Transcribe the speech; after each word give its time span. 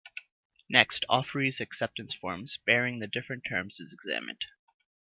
Next, 0.67 1.05
offeree's 1.11 1.61
acceptance 1.61 2.11
forms 2.11 2.57
bearing 2.65 2.97
the 2.97 3.07
different 3.07 3.43
terms 3.47 3.79
is 3.79 3.93
examined. 3.93 4.45